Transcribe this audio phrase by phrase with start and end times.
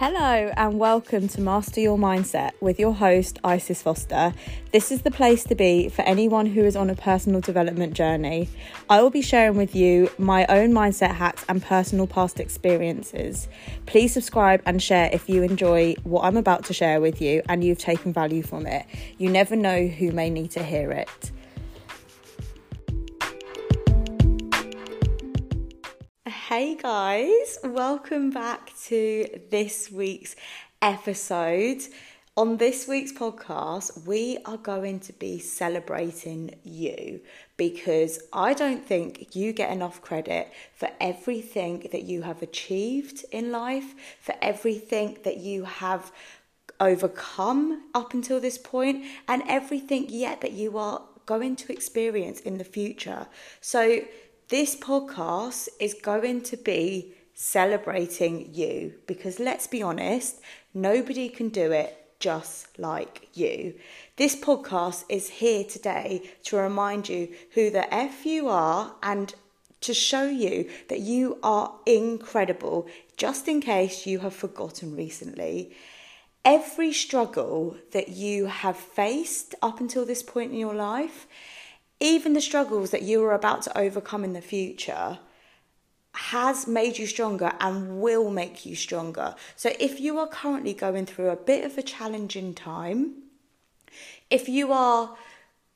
[0.00, 4.32] Hello, and welcome to Master Your Mindset with your host, Isis Foster.
[4.70, 8.48] This is the place to be for anyone who is on a personal development journey.
[8.88, 13.48] I will be sharing with you my own mindset hacks and personal past experiences.
[13.86, 17.64] Please subscribe and share if you enjoy what I'm about to share with you and
[17.64, 18.86] you've taken value from it.
[19.18, 21.32] You never know who may need to hear it.
[26.48, 30.34] Hey guys, welcome back to this week's
[30.80, 31.82] episode.
[32.38, 37.20] On this week's podcast, we are going to be celebrating you
[37.58, 43.52] because I don't think you get enough credit for everything that you have achieved in
[43.52, 46.10] life, for everything that you have
[46.80, 52.56] overcome up until this point, and everything yet that you are going to experience in
[52.56, 53.26] the future.
[53.60, 54.00] So,
[54.48, 60.40] this podcast is going to be celebrating you because let's be honest,
[60.72, 63.74] nobody can do it just like you.
[64.16, 69.34] This podcast is here today to remind you who the F you are and
[69.82, 75.76] to show you that you are incredible, just in case you have forgotten recently.
[76.44, 81.26] Every struggle that you have faced up until this point in your life,
[82.00, 85.18] even the struggles that you are about to overcome in the future
[86.12, 89.34] has made you stronger and will make you stronger.
[89.56, 93.22] So, if you are currently going through a bit of a challenging time,
[94.30, 95.16] if you are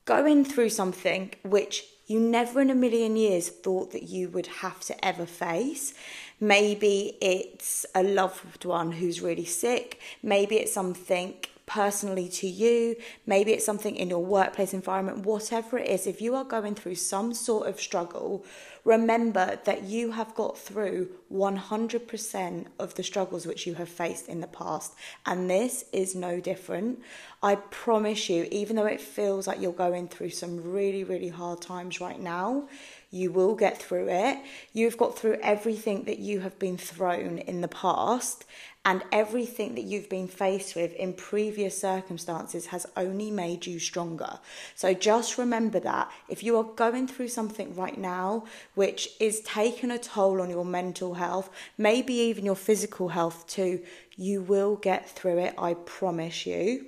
[0.04, 4.80] going through something which you never in a million years thought that you would have
[4.80, 5.94] to ever face.
[6.40, 10.00] Maybe it's a loved one who's really sick.
[10.22, 11.34] Maybe it's something
[11.66, 12.96] personally to you,
[13.26, 16.96] maybe it's something in your workplace environment, whatever it is, if you are going through
[16.96, 18.44] some sort of struggle,
[18.84, 24.40] remember that you have got through 100% of the struggles which you have faced in
[24.40, 27.00] the past, and this is no different.
[27.42, 31.60] I promise you, even though it feels like you're going through some really, really hard
[31.60, 32.68] times right now,
[33.10, 34.38] you will get through it.
[34.72, 38.46] You've got through everything that you have been thrown in the past,
[38.84, 44.40] and everything that you've been faced with in previous circumstances has only made you stronger.
[44.74, 48.44] So just remember that if you are going through something right now
[48.74, 51.48] which is taking a toll on your mental health,
[51.78, 53.82] maybe even your physical health too,
[54.16, 56.86] you will get through it, I promise you.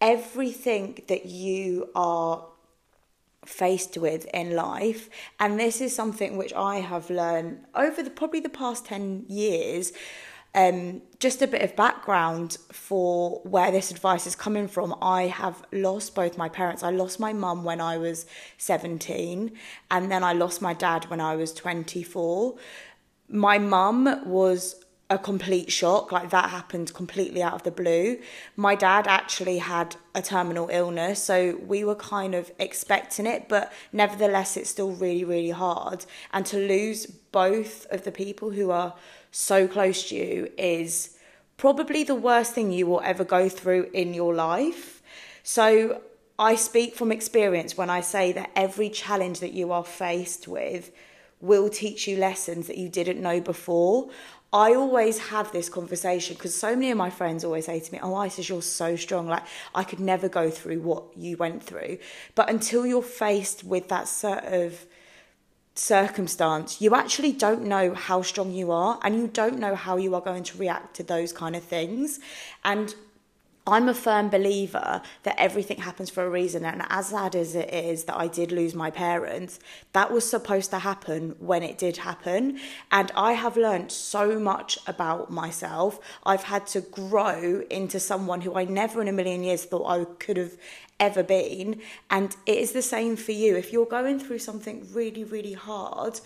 [0.00, 2.44] Everything that you are
[3.44, 5.08] faced with in life
[5.38, 9.92] and this is something which I have learned over the probably the past 10 years
[10.54, 14.96] um, just a bit of background for where this advice is coming from.
[15.00, 16.82] I have lost both my parents.
[16.82, 18.26] I lost my mum when I was
[18.58, 19.52] 17,
[19.90, 22.56] and then I lost my dad when I was 24.
[23.28, 26.12] My mum was a complete shock.
[26.12, 28.18] Like that happened completely out of the blue.
[28.56, 33.72] My dad actually had a terminal illness, so we were kind of expecting it, but
[33.92, 36.06] nevertheless, it's still really, really hard.
[36.32, 38.94] And to lose both of the people who are
[39.32, 41.16] so close to you is
[41.56, 45.02] probably the worst thing you will ever go through in your life.
[45.42, 46.00] So
[46.38, 50.90] I speak from experience when I say that every challenge that you are faced with
[51.40, 54.10] will teach you lessons that you didn't know before.
[54.52, 58.00] I always have this conversation because so many of my friends always say to me,
[58.02, 59.28] Oh, Isis, you're so strong.
[59.28, 59.44] Like,
[59.74, 61.98] I could never go through what you went through.
[62.34, 64.86] But until you're faced with that sort of
[65.74, 70.16] circumstance, you actually don't know how strong you are and you don't know how you
[70.16, 72.18] are going to react to those kind of things.
[72.64, 72.92] And
[73.66, 76.64] I'm a firm believer that everything happens for a reason.
[76.64, 79.60] And as sad as it is that I did lose my parents,
[79.92, 82.58] that was supposed to happen when it did happen.
[82.90, 86.00] And I have learned so much about myself.
[86.24, 90.04] I've had to grow into someone who I never in a million years thought I
[90.04, 90.56] could have
[90.98, 91.80] ever been.
[92.10, 93.56] And it is the same for you.
[93.56, 96.20] If you're going through something really, really hard,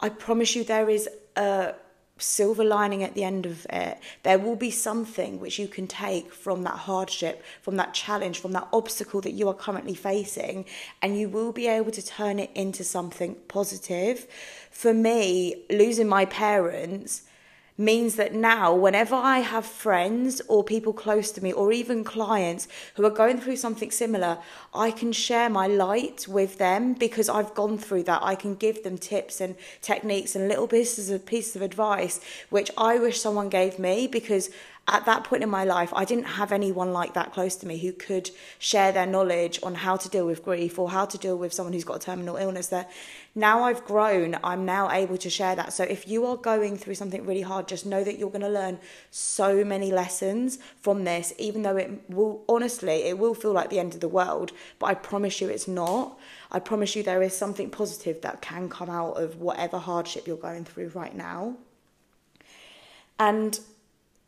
[0.00, 1.74] I promise you there is a
[2.18, 3.98] silver lining at the end of it.
[4.22, 8.52] There will be something which you can take from that hardship, from that challenge, from
[8.52, 10.64] that obstacle that you are currently facing,
[11.02, 14.26] and you will be able to turn it into something positive.
[14.70, 17.22] For me, losing my parents
[17.78, 22.66] means that now, whenever I have friends or people close to me, or even clients
[22.96, 24.38] who are going through something similar,
[24.74, 28.22] I can share my light with them because I've gone through that.
[28.22, 32.20] I can give them tips and techniques and little pieces of pieces of advice
[32.50, 34.50] which I wish someone gave me because
[34.88, 37.78] at that point in my life, I didn't have anyone like that close to me
[37.78, 41.36] who could share their knowledge on how to deal with grief or how to deal
[41.36, 42.68] with someone who's got a terminal illness.
[42.68, 42.90] That
[43.34, 45.74] now I've grown, I'm now able to share that.
[45.74, 48.48] So if you are going through something really hard, just know that you're going to
[48.48, 48.78] learn
[49.10, 53.78] so many lessons from this, even though it will, honestly, it will feel like the
[53.78, 54.52] end of the world.
[54.78, 56.18] But I promise you it's not.
[56.50, 60.36] I promise you there is something positive that can come out of whatever hardship you're
[60.38, 61.56] going through right now.
[63.18, 63.58] And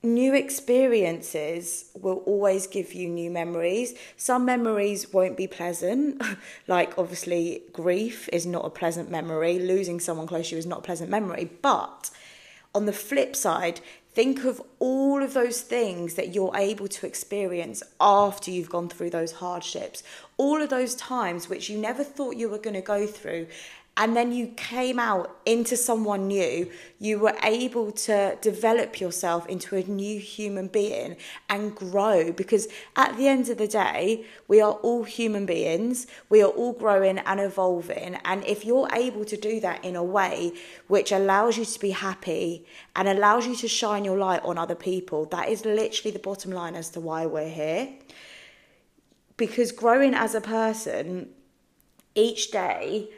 [0.02, 3.94] new experiences will always give you new memories.
[4.16, 6.22] Some memories won't be pleasant,
[6.68, 10.80] like obviously grief is not a pleasant memory, losing someone close to you is not
[10.80, 12.10] a pleasant memory, but
[12.74, 13.80] on the flip side,
[14.12, 19.10] think of all of those things that you're able to experience after you've gone through
[19.10, 20.02] those hardships,
[20.36, 23.46] all of those times which you never thought you were going to go through,
[24.00, 29.76] and then you came out into someone new, you were able to develop yourself into
[29.76, 31.18] a new human being
[31.50, 32.32] and grow.
[32.32, 32.66] Because
[32.96, 37.18] at the end of the day, we are all human beings, we are all growing
[37.18, 38.16] and evolving.
[38.24, 40.54] And if you're able to do that in a way
[40.88, 42.64] which allows you to be happy
[42.96, 46.52] and allows you to shine your light on other people, that is literally the bottom
[46.52, 47.90] line as to why we're here.
[49.36, 51.28] Because growing as a person
[52.14, 53.10] each day,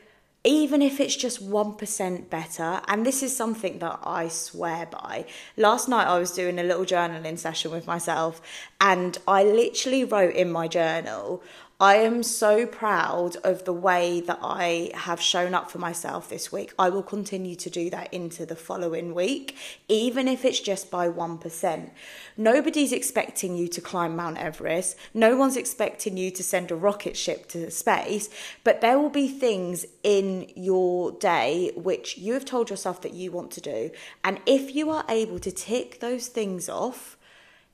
[0.44, 5.24] even if it's just 1% better, and this is something that I swear by.
[5.56, 8.42] Last night I was doing a little journaling session with myself,
[8.80, 11.42] and I literally wrote in my journal,
[11.80, 16.52] I am so proud of the way that I have shown up for myself this
[16.52, 16.72] week.
[16.78, 19.56] I will continue to do that into the following week,
[19.88, 21.90] even if it's just by 1%.
[22.36, 24.96] Nobody's expecting you to climb Mount Everest.
[25.12, 28.28] No one's expecting you to send a rocket ship to space,
[28.62, 33.32] but there will be things in your day which you have told yourself that you
[33.32, 33.90] want to do.
[34.22, 37.16] And if you are able to tick those things off,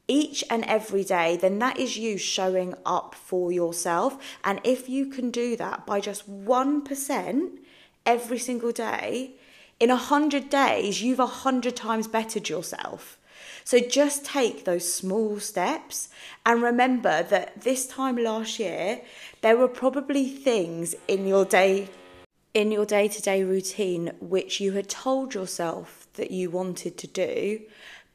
[0.08, 4.18] each and every day, then that is you showing up for yourself.
[4.42, 7.58] And if you can do that by just 1%
[8.06, 9.32] every single day,
[9.78, 13.18] in a hundred days, you've a hundred times bettered yourself.
[13.64, 16.08] So just take those small steps
[16.44, 19.02] and remember that this time last year,
[19.42, 21.88] there were probably things in your day
[22.54, 27.60] in your day-to-day routine which you had told yourself that you wanted to do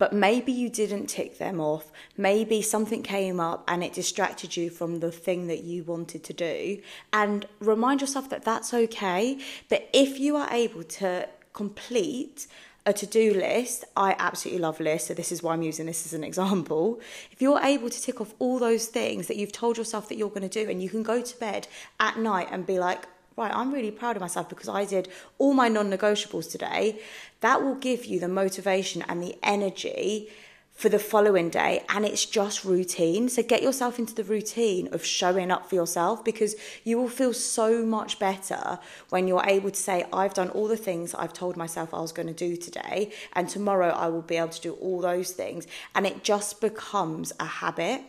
[0.04, 1.90] but maybe you didn't tick them off.
[2.18, 6.34] Maybe something came up and it distracted you from the thing that you wanted to
[6.34, 6.82] do.
[7.14, 9.38] And remind yourself that that's okay.
[9.70, 12.48] But if you are able to complete
[12.86, 16.06] a to do list, I absolutely love lists, so this is why I'm using this
[16.06, 17.00] as an example.
[17.32, 20.28] If you're able to tick off all those things that you've told yourself that you're
[20.28, 21.70] going to do, and you can go to bed
[22.02, 25.54] at night and be like, right, I'm really proud of myself because I did all
[25.54, 27.00] my non negotiables today,
[27.42, 30.30] that will give you the motivation and the energy
[30.74, 33.30] for the following day and it's just routine.
[33.30, 37.34] So get yourself into the routine of showing up for yourself because you will feel
[37.34, 41.56] so much better when you're able to say I've done all the things I've told
[41.56, 44.74] myself I was going to do today and tomorrow I will be able to do
[44.74, 45.68] all those things.
[45.94, 48.02] And it just becomes a habit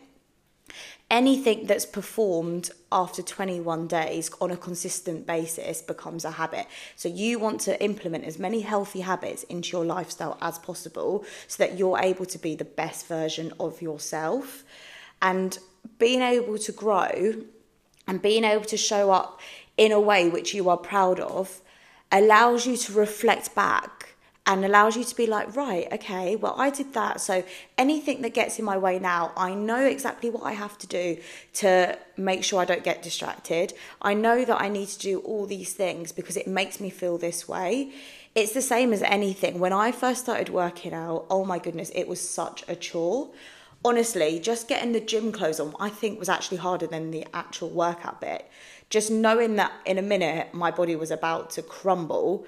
[1.10, 6.66] anything that's performed after 21 days on a consistent basis becomes a habit.
[6.96, 11.62] So you want to implement as many healthy habits into your lifestyle as possible so
[11.62, 14.64] that you're able to be the best version of yourself.
[15.20, 15.58] And
[15.98, 17.42] being able to grow
[18.06, 19.40] and being able to show up
[19.76, 21.60] in a way which you are proud of
[22.10, 24.03] allows you to reflect back
[24.46, 27.20] and allows you to be like, right, okay, well, I did that.
[27.20, 27.44] So
[27.78, 31.16] anything that gets in my way now, I know exactly what I have to do
[31.54, 33.72] to make sure I don't get distracted.
[34.02, 37.16] I know that I need to do all these things because it makes me feel
[37.16, 37.92] this way.
[38.34, 39.60] It's the same as anything.
[39.60, 43.30] When I first started working out, oh my goodness, it was such a chore.
[43.82, 47.70] Honestly, just getting the gym clothes on, I think was actually harder than the actual
[47.70, 48.46] workout bit.
[48.90, 52.46] Just knowing that in a minute my body was about to crumble.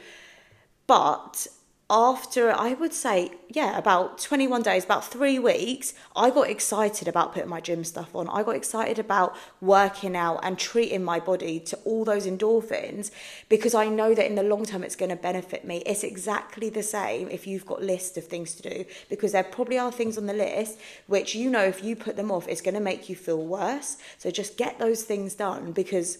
[0.86, 1.46] But
[1.88, 7.32] after I would say, yeah, about 21 days, about three weeks, I got excited about
[7.32, 8.28] putting my gym stuff on.
[8.28, 13.12] I got excited about working out and treating my body to all those endorphins
[13.48, 15.84] because I know that in the long term it's going to benefit me.
[15.86, 19.78] It's exactly the same if you've got lists of things to do because there probably
[19.78, 22.74] are things on the list which you know if you put them off, it's going
[22.74, 23.96] to make you feel worse.
[24.18, 26.18] So just get those things done because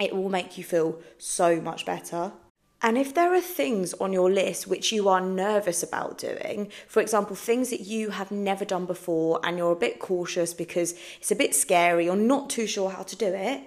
[0.00, 2.32] it will make you feel so much better.
[2.80, 7.00] And if there are things on your list which you are nervous about doing, for
[7.00, 11.32] example, things that you have never done before and you're a bit cautious because it's
[11.32, 13.62] a bit scary or not too sure how to do it,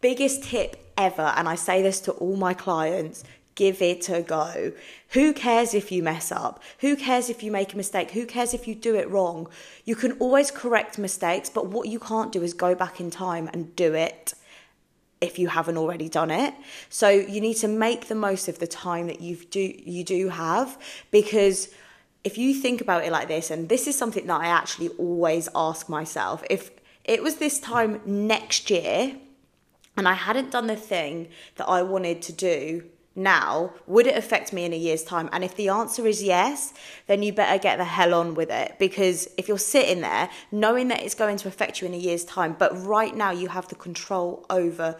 [0.00, 3.22] biggest tip ever, and I say this to all my clients
[3.54, 4.72] give it a go.
[5.10, 6.62] Who cares if you mess up?
[6.78, 8.12] Who cares if you make a mistake?
[8.12, 9.48] Who cares if you do it wrong?
[9.84, 13.50] You can always correct mistakes, but what you can't do is go back in time
[13.52, 14.34] and do it
[15.22, 16.52] if you haven't already done it.
[16.90, 20.28] So you need to make the most of the time that you do you do
[20.28, 20.76] have
[21.10, 21.70] because
[22.24, 25.48] if you think about it like this and this is something that I actually always
[25.54, 26.70] ask myself if
[27.04, 29.16] it was this time next year
[29.96, 34.52] and I hadn't done the thing that I wanted to do now, would it affect
[34.52, 35.28] me in a year's time?
[35.32, 36.72] And if the answer is yes,
[37.06, 38.76] then you better get the hell on with it.
[38.78, 42.24] Because if you're sitting there knowing that it's going to affect you in a year's
[42.24, 44.96] time, but right now you have the control over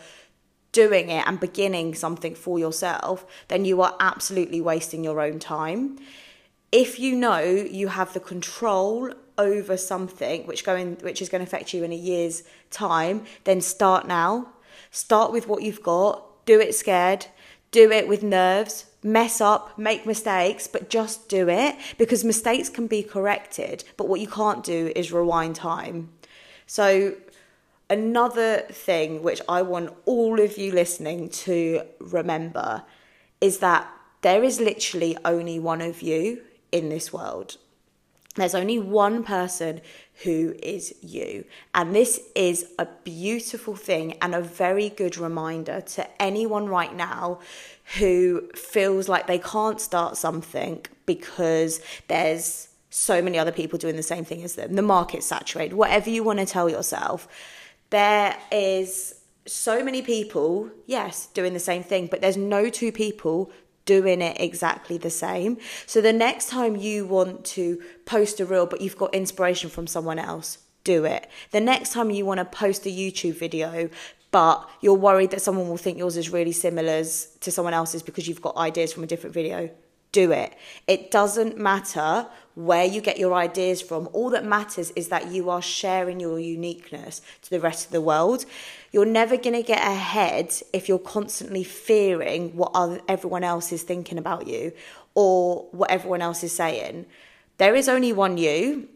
[0.73, 5.99] doing it and beginning something for yourself, then you are absolutely wasting your own time.
[6.71, 11.49] If you know you have the control over something which going which is going to
[11.49, 14.53] affect you in a year's time, then start now.
[14.91, 16.45] Start with what you've got.
[16.45, 17.27] Do it scared
[17.73, 22.87] do it with nerves, mess up, make mistakes, but just do it because mistakes can
[22.87, 23.83] be corrected.
[23.97, 26.11] But what you can't do is rewind time.
[26.67, 27.17] So,
[27.91, 32.85] another thing which I want all of you listening to remember
[33.41, 37.57] is that there is literally only one of you in this world.
[38.35, 39.81] There's only one person
[40.25, 41.45] who is you.
[41.75, 47.41] And this is a beautiful thing and a very good reminder to anyone right now
[47.99, 54.03] who feels like they can't start something because there's so many other people doing the
[54.03, 54.75] same thing as them.
[54.75, 57.29] The market's saturated, whatever you want to tell yourself.
[57.91, 59.15] There is
[59.47, 63.51] so many people, yes, doing the same thing, but there's no two people
[63.85, 65.59] doing it exactly the same.
[65.87, 69.87] So the next time you want to post a reel, but you've got inspiration from
[69.87, 71.29] someone else, do it.
[71.51, 73.89] The next time you want to post a YouTube video,
[74.31, 78.27] but you're worried that someone will think yours is really similar to someone else's because
[78.27, 79.71] you've got ideas from a different video,
[80.11, 80.55] do it.
[80.87, 84.09] It doesn't matter where you get your ideas from.
[84.13, 88.01] All that matters is that you are sharing your uniqueness to the rest of the
[88.01, 88.45] world.
[88.93, 93.83] You're never going to get ahead if you're constantly fearing what other, everyone else is
[93.83, 94.73] thinking about you
[95.15, 97.07] or what everyone else is saying.
[97.57, 98.89] There is only one you,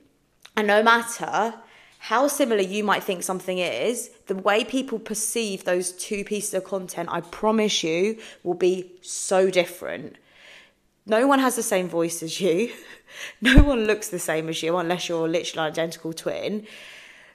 [0.54, 1.54] and no matter
[1.98, 6.64] how similar you might think something is, the way people perceive those two pieces of
[6.64, 10.16] content, I promise you, will be so different.
[11.06, 12.72] No one has the same voice as you.
[13.40, 16.66] No one looks the same as you unless you're literally identical twin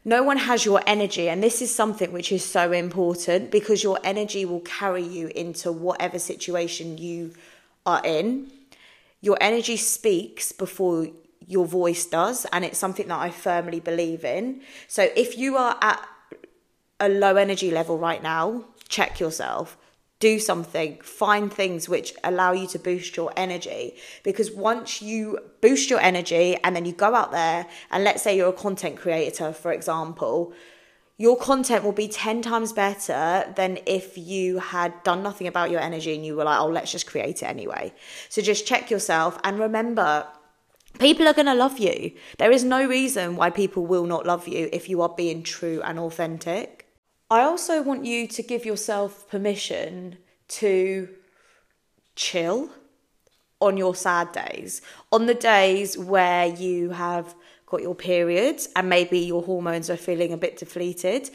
[0.03, 4.00] no one has your energy and this is something which is so important because your
[4.03, 7.34] energy will carry you into whatever situation you
[7.86, 8.51] are in.
[9.22, 11.08] Your energy speaks before
[11.48, 14.62] your voice does and it's something that i firmly believe in.
[14.88, 16.08] So if you are at
[17.00, 19.77] a low energy level right now check yourself
[20.22, 23.96] do something, find things which allow you to boost your energy.
[24.24, 28.38] Because once you boost your energy and then you go out there, and let's say
[28.38, 30.54] you're a content creator, for example,
[31.18, 35.82] your content will be 10 times better than if you had done nothing about your
[35.82, 37.94] energy and you were like, oh, let's just create it anyway.
[38.30, 40.25] So just check yourself and remember,
[41.00, 42.12] people are going to love you.
[42.38, 45.82] There is no reason why people will not love you if you are being true
[45.84, 46.81] and authentic.
[47.32, 50.18] I also want you to give yourself permission
[50.50, 51.08] to
[52.14, 52.70] chill
[53.62, 54.82] on your sad days,
[55.14, 57.34] on the days where you have
[57.68, 61.30] got your periods and maybe your hormones are feeling a bit depleted.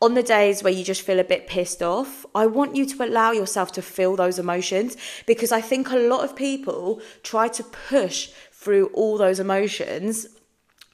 [0.00, 3.04] On the days where you just feel a bit pissed off, I want you to
[3.04, 7.62] allow yourself to feel those emotions because I think a lot of people try to
[7.62, 10.28] push through all those emotions.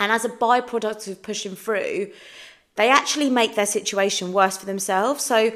[0.01, 2.11] And as a byproduct of pushing through,
[2.79, 5.25] they actually make their situation worse for themselves.
[5.25, 5.51] So,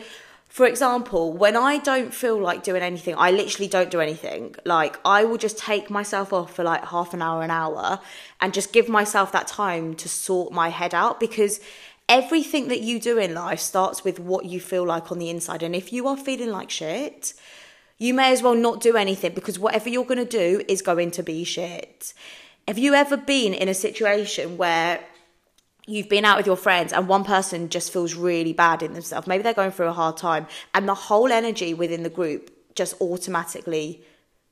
[0.48, 4.56] for example, when I don't feel like doing anything, I literally don't do anything.
[4.64, 8.00] Like, I will just take myself off for like half an hour, an hour,
[8.40, 11.60] and just give myself that time to sort my head out because
[12.08, 15.62] everything that you do in life starts with what you feel like on the inside.
[15.62, 17.34] And if you are feeling like shit,
[17.98, 21.12] you may as well not do anything because whatever you're going to do is going
[21.12, 22.14] to be shit.
[22.66, 25.04] Have you ever been in a situation where
[25.86, 29.26] you've been out with your friends and one person just feels really bad in themselves.
[29.26, 33.00] Maybe they're going through a hard time and the whole energy within the group just
[33.00, 34.02] automatically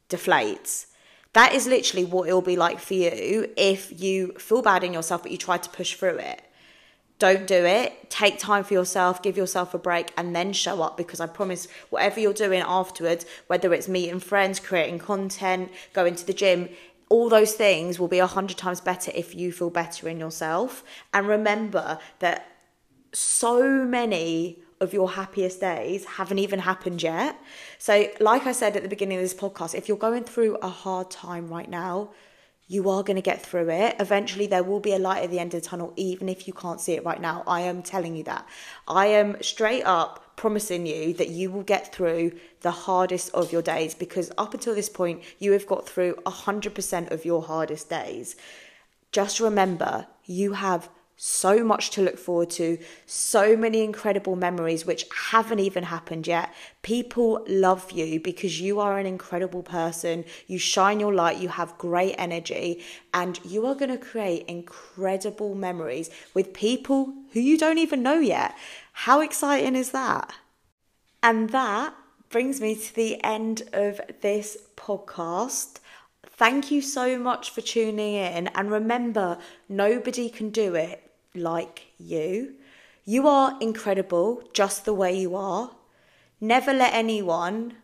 [0.08, 0.86] deflates.
[1.32, 5.22] That is literally what it'll be like for you if you feel bad in yourself
[5.22, 6.42] but you try to push through it.
[7.20, 8.08] Don't do it.
[8.08, 11.68] Take time for yourself, give yourself a break, and then show up because I promise
[11.90, 16.70] whatever you're doing afterwards, whether it's meeting friends, creating content, going to the gym,
[17.10, 20.82] all those things will be a hundred times better if you feel better in yourself.
[21.12, 22.46] And remember that
[23.12, 27.36] so many of your happiest days haven't even happened yet.
[27.78, 30.68] So, like I said at the beginning of this podcast, if you're going through a
[30.68, 32.10] hard time right now,
[32.70, 33.96] you are going to get through it.
[33.98, 36.54] Eventually, there will be a light at the end of the tunnel, even if you
[36.54, 37.42] can't see it right now.
[37.44, 38.46] I am telling you that.
[38.86, 43.60] I am straight up promising you that you will get through the hardest of your
[43.60, 48.36] days because up until this point, you have got through 100% of your hardest days.
[49.10, 50.88] Just remember, you have
[51.22, 56.50] so much to look forward to, so many incredible memories which haven't even happened yet.
[56.80, 60.24] People love you because you are an incredible person.
[60.46, 65.54] You shine your light, you have great energy, and you are going to create incredible
[65.54, 68.56] memories with people who you don't even know yet.
[68.94, 70.32] How exciting is that?
[71.22, 71.92] And that
[72.30, 75.80] brings me to the end of this podcast.
[76.24, 78.46] Thank you so much for tuning in.
[78.46, 79.36] And remember,
[79.68, 82.54] nobody can do it like you.
[83.04, 85.70] You are incredible just the way you are.
[86.40, 87.74] Never let anyone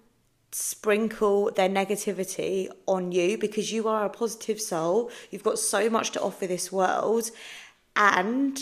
[0.52, 5.10] sprinkle their negativity on you because you are a positive soul.
[5.30, 7.30] You've got so much to offer this world.
[7.94, 8.60] And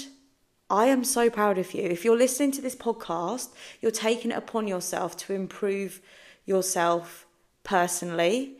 [0.71, 1.85] I am so proud of you.
[1.85, 3.51] If you're listening to this podcast,
[3.81, 6.01] you're taking it upon yourself to improve
[6.47, 7.27] yourself
[7.63, 8.57] personally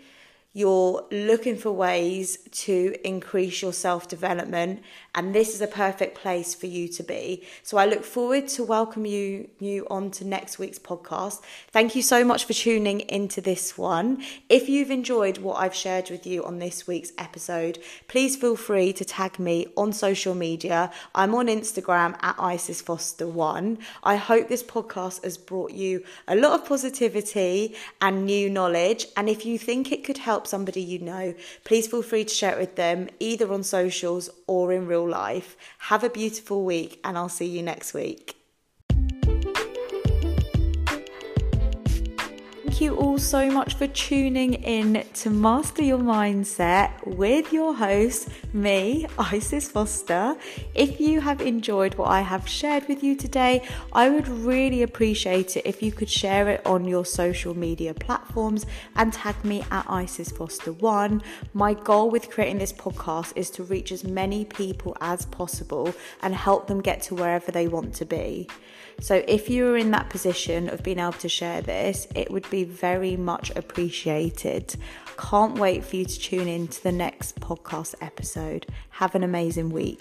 [0.57, 4.83] you're looking for ways to increase your self development,
[5.15, 7.45] and this is a perfect place for you to be.
[7.63, 11.41] So I look forward to welcome you you on to next week's podcast.
[11.71, 14.23] Thank you so much for tuning into this one.
[14.49, 17.79] If you've enjoyed what I've shared with you on this week's episode,
[18.09, 20.91] please feel free to tag me on social media.
[21.15, 23.79] I'm on Instagram at Isis Foster One.
[24.03, 29.07] I hope this podcast has brought you a lot of positivity and new knowledge.
[29.17, 32.55] And if you think it could help somebody you know, please feel free to share
[32.55, 35.57] it with them either on socials or in real life.
[35.79, 38.44] Have a beautiful week, and I'll see you next week.
[42.75, 48.29] Thank you all so much for tuning in to Master Your Mindset with your host,
[48.53, 50.35] me, Isis Foster.
[50.75, 53.63] If you have enjoyed what I have shared with you today,
[53.93, 58.67] I would really appreciate it if you could share it on your social media platforms
[58.97, 61.23] and tag me at Isis Foster One.
[61.53, 66.35] My goal with creating this podcast is to reach as many people as possible and
[66.35, 68.49] help them get to wherever they want to be.
[69.01, 72.65] So if you're in that position of being able to share this, it would be
[72.65, 74.77] very much appreciated.
[75.17, 78.67] Can't wait for you to tune in to the next podcast episode.
[78.91, 80.01] Have an amazing week.